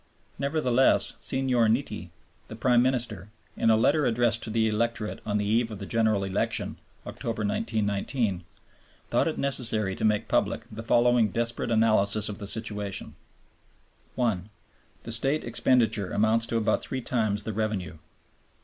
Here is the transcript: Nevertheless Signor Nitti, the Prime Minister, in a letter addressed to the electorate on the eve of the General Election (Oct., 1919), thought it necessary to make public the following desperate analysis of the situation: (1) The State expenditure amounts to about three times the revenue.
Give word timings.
Nevertheless 0.39 1.13
Signor 1.21 1.67
Nitti, 1.67 2.09
the 2.47 2.55
Prime 2.55 2.81
Minister, 2.81 3.29
in 3.55 3.69
a 3.69 3.75
letter 3.75 4.07
addressed 4.07 4.41
to 4.41 4.49
the 4.49 4.67
electorate 4.67 5.19
on 5.27 5.37
the 5.37 5.45
eve 5.45 5.69
of 5.69 5.77
the 5.77 5.85
General 5.85 6.23
Election 6.23 6.77
(Oct., 7.05 7.23
1919), 7.23 8.43
thought 9.11 9.27
it 9.27 9.37
necessary 9.37 9.95
to 9.95 10.03
make 10.03 10.27
public 10.27 10.63
the 10.71 10.81
following 10.81 11.27
desperate 11.27 11.69
analysis 11.69 12.29
of 12.29 12.39
the 12.39 12.47
situation: 12.47 13.13
(1) 14.15 14.49
The 15.03 15.11
State 15.11 15.43
expenditure 15.43 16.09
amounts 16.11 16.47
to 16.47 16.57
about 16.57 16.81
three 16.81 17.01
times 17.01 17.43
the 17.43 17.53
revenue. 17.53 17.99